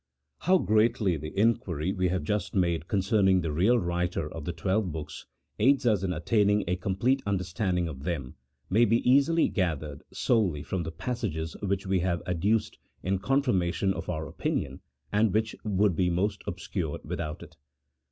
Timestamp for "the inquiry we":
1.15-2.07